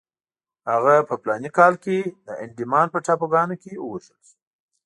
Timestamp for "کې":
1.83-1.97, 3.63-3.71